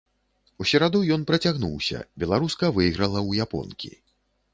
У 0.63 0.65
сераду 0.69 1.01
ён 1.15 1.25
працягнуўся, 1.31 1.99
беларуска 2.23 2.71
выйграла 2.79 3.19
ў 3.29 3.47
японкі. 3.47 3.93